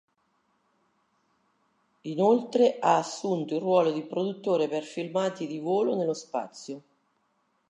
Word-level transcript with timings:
Inoltre 2.05 2.77
ha 2.79 2.97
assunto 2.97 3.53
il 3.53 3.59
ruolo 3.59 3.91
di 3.91 4.01
produttore 4.01 4.67
per 4.67 4.81
filmati 4.83 5.45
di 5.45 5.59
volo 5.59 5.95
nello 5.95 6.15
spazio. 6.15 6.81